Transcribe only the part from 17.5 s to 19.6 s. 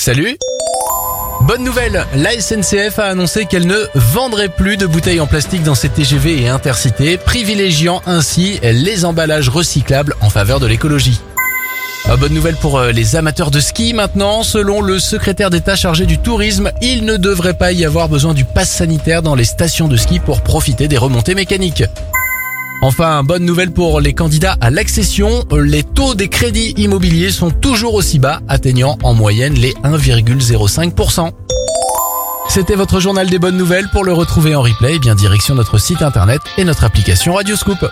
pas y avoir besoin du pass sanitaire dans les